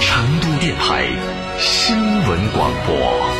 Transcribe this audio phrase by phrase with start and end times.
[0.00, 1.06] 成都电台
[1.58, 1.96] 新
[2.26, 3.39] 闻广播。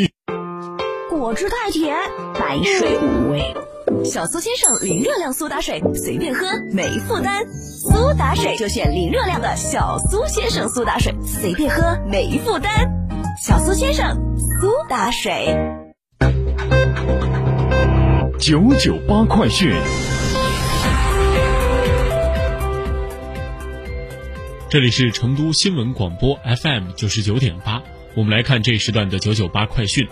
[1.31, 1.95] 果汁太甜，
[2.33, 3.55] 白水无味。
[4.03, 7.45] 小苏先生零热量苏打水，随便喝没负担。
[7.53, 12.73] 苏打水就选零热量的小苏先生苏打水，随便喝没负担。
[13.41, 15.57] 小苏先生苏打水。
[18.37, 19.73] 九九八快讯。
[24.69, 27.81] 这里是成都新闻广播 FM 九十九点八，
[28.17, 30.05] 我们来看这时段的九九八快讯。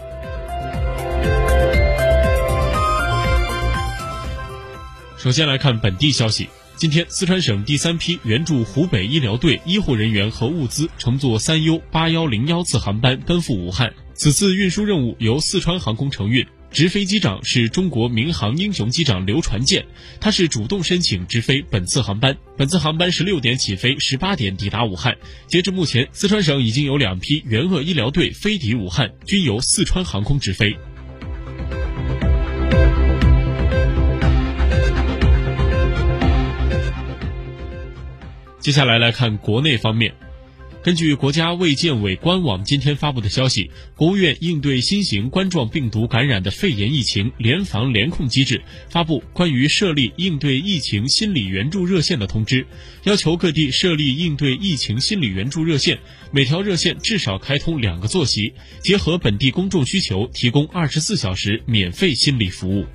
[5.20, 13.94] 首先来看本地消息，今天四川省第三批援助湖北医疗队医护人员和物资乘坐三 U 八幺零幺次航班奔赴武汉。
[14.14, 19.86] 此次运输任务由四川航空承运，直飞机长是中国民航英雄机长刘传健，
[20.22, 22.38] 他是主动申请直飞本次航班。
[22.56, 25.18] 本次航班十六点起飞，十八点抵达武汉。
[25.48, 30.78] 截至目前，四川省已经有两批援鄂医疗队飞抵武汉，均由四川航空直飞。
[38.60, 40.14] 接下来来看国内方面，
[40.84, 52.68] 根据国家卫健委官网今天发布的消息，国务院应对新型冠状病毒感染的肺炎疫情联防联控机制发布关于设立应对疫情心理援助热线的通知，
[53.06, 55.98] 要求各地设立应对疫情心理援助热线，
[56.32, 62.86] 每条热线至少开通两个座席，结合本地公众需求，提供二十四小时免费心理服务。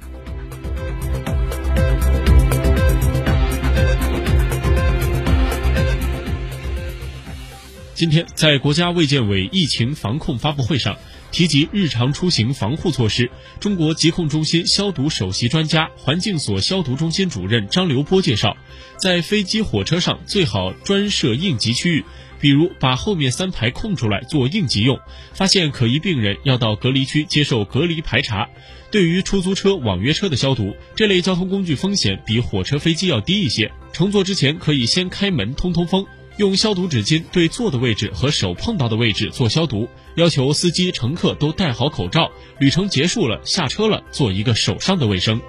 [7.95, 10.99] 今天在国家卫健委疫情防控发布会上，
[11.31, 13.31] 提及日常出行防护措施。
[13.61, 18.57] 中国疾控中心消毒首席专家、环境所消毒中心主任张刘波介绍，
[18.97, 22.05] 在飞机、火车上最好专设应急区域，
[22.41, 24.99] 比如把后面三排空出来做应急用。
[25.33, 28.49] 发现可疑病人，要到隔离区接受隔离排查。
[28.91, 36.05] 对于出租车、网约车的消毒，这类交通工具风险比火车、飞机要低一些，乘坐之前可以先开门通通风。
[36.37, 42.31] 用消毒纸巾对坐的位置和手碰到的位置做消毒，要求司机、乘客都戴好口罩。
[42.59, 45.41] 旅程结束了，下车了，做一个手上的卫生。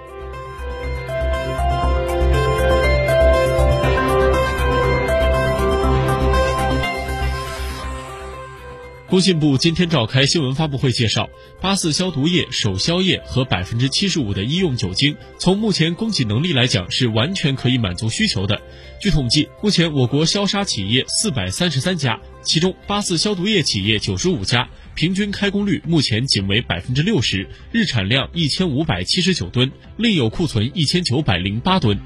[9.16, 18.60] 工信部今天召开新闻发布会，介绍八四消毒液、手消液和百分之七十五的医用酒精，从目前供给能力来讲，是完全可以满足需求的。
[19.00, 31.98] 据统计，目前我国消杀企业四百三十三家，其中八四消毒液企业九十五家，平均开工率目前仅为百分之六十，日产量一千五百七十九吨，另有库存一千九百零八吨。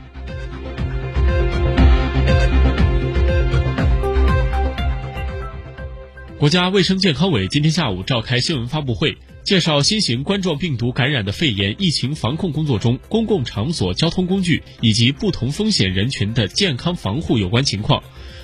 [6.41, 18.03] 国家卫生健康委今天下午召开新闻发布会，介绍新型冠状病毒感染的肺炎疫情防控工作中，公共场所交通工具以及不同风险人群的健康防护有关情况。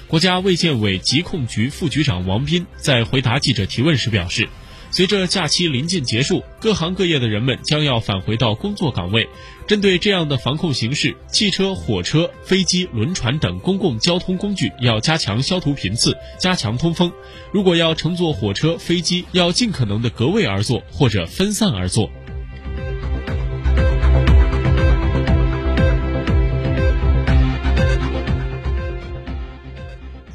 [0.09, 4.47] 国家卫健委疾控局副局长王斌在回答记者提问时表示。
[4.96, 9.28] 随着假期临近结束，各行各业的人们将要返回到工作岗位。
[9.66, 17.12] 针对这样的防控形势，汽车、火车、飞机、轮船等公共交通工具要加强消毒频次，加强通风。
[17.52, 22.10] 如果要乘坐火车、飞机，要尽可能的隔位而坐或者分散而坐。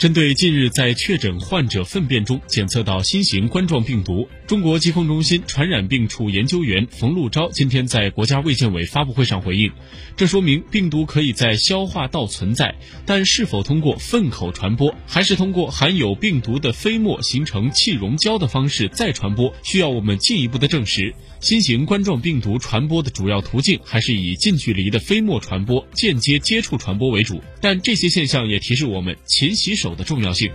[0.02, 9.72] 针对近日在确诊患者粪便中检测到新型冠状病毒，中国疾控中心传染病处研究员冯路钊今天在国家卫健委发布会上回应，
[10.18, 12.74] 这说明病毒可以在消化道存在，
[13.06, 21.14] 但是否通过粪口传播，还是通过含有病毒的飞沫形成气溶胶的方式再传播，需要我们进一步的证实。
[21.42, 29.92] 新型冠状病毒传播的主要途径还是以近距离的飞沫传播、间接接触传播为主，但这些现象也提示我们勤洗手。
[29.96, 30.50] 的重要性。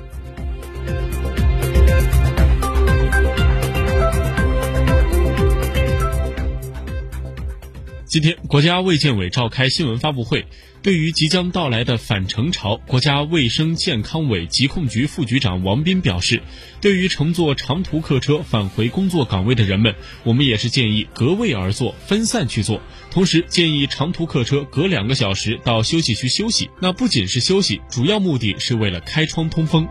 [8.07, 10.47] 今天，国家卫健委召开新闻发布会，
[10.81, 16.41] 对于即将到来的返程潮，国家卫生健康委疾控局副局长王斌表示，
[16.81, 22.81] 对于乘坐长途客车返回工作岗位的人们，我们也是建议隔位而坐，分散去做。
[23.11, 26.71] 同时，建议长途客车隔两个小时到休息区休息。
[26.81, 29.89] 那不仅是休息，主要目的是为了开窗通风。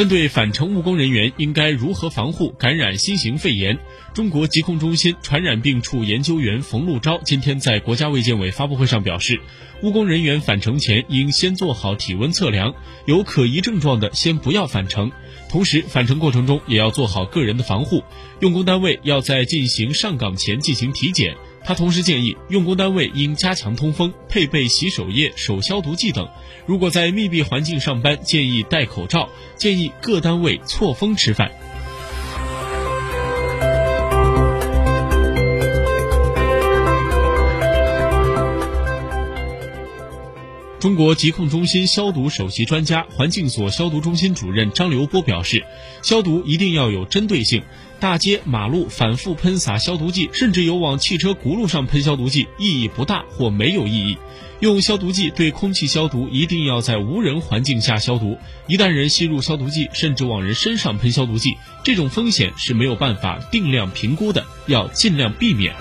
[0.00, 3.78] 针对返程务工人员应该如何防护感染新型肺炎，
[4.14, 9.38] 中国疾控中心传染病处研究员冯路钊今天在国家卫健委发布会上表示，
[9.82, 12.74] 务工人员返程前应先做好体温测量，
[13.04, 15.12] 有可疑症状的先不要返程。
[15.50, 18.02] 同时，返程过程中也要做好个人的防护，
[18.40, 21.36] 用工单位要在进行上岗前进行体检。
[21.62, 26.28] 他同时建议，用工单位应加强通风，配备洗手液、手消毒剂等。
[26.66, 29.28] 如果在密闭环境上班，建议戴口罩。
[29.56, 31.52] 建议各单位错峰吃饭。
[40.80, 45.62] 中国疾控中心消毒首席专家、环境所消毒中心主任张刘波表示，
[46.02, 47.62] 消毒一定要有针对性。
[48.00, 54.16] 大街马路反复喷洒消毒剂，甚至有往汽车轱辘上喷消毒剂，意义不大或没有意义。
[54.60, 58.38] 用消毒剂对空气消毒，一定要在无人环境下消毒。
[58.66, 65.74] 一旦人吸入消毒剂，甚至往人身上喷消毒剂，这种风险是没有办法定量评估的，要尽量避免。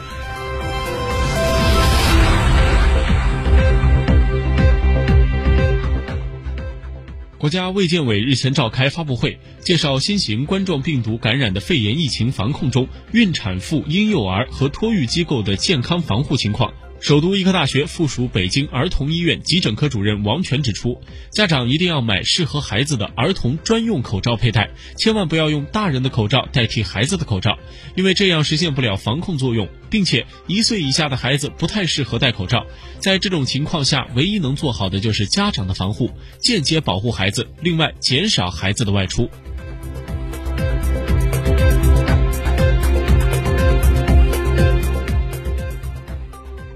[7.39, 16.73] 国家卫健委日前召开发布会，介绍新型冠状病毒感染的肺炎疫情防控中，孕产妇、婴幼儿和托育机构的健康防护情况。
[16.99, 21.01] 首都医科大学附属北京儿童医院急诊科主任王全指出，
[21.31, 27.57] 家长一定要买适合孩子的儿童专用口罩佩戴，千万不要用大人的口罩代替孩子的口罩，
[27.95, 32.65] 因为这样实现不了防控作用，并且一岁以下的孩子不太适合戴口罩。
[32.99, 39.29] 在这种情况下，唯一能做好的就是家长的防护，间接保护孩子，另外减少孩子的外出。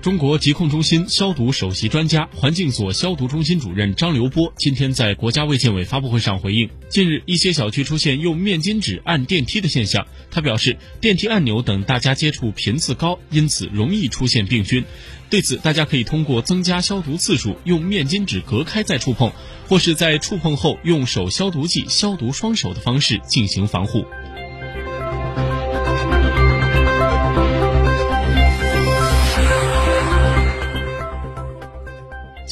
[0.04, 10.06] 中国疾控中心消毒首席专家、环境所消毒中心主任张刘波今天在国家卫健委发布会上回应，近日一些小区出现用面巾纸按电梯的现象。
[10.30, 14.84] 他表示，电梯按钮等大家接触频次高，因此容易出现病菌。
[15.30, 19.32] 对此，大家可以通过增加消毒次数，用面巾纸隔开再触碰，
[19.70, 24.06] 或是在触碰后用手消毒剂消毒双手的方式进行防护。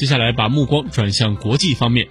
[0.02, 2.08] 接下来把目光转向国际方面。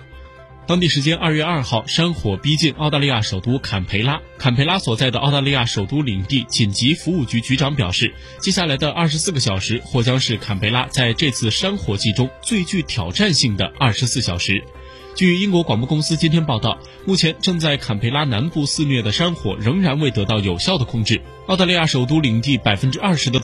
[0.65, 4.21] 当地时间二月二号，山火逼近澳大利亚首都坎培拉。
[4.37, 14.63] 坎培拉所在的澳大利亚首都领地紧急服务局局长表示，接下来的二十四个小时或将是坎培拉在这次山火季中最具挑战性的二十四小时。
[15.13, 21.21] 据英国广播公司今天报道，目前正在坎培拉南部肆虐的山火仍然未得到有效的控制。
[21.47, 23.37] 澳大利亚首都领地百分之二十的。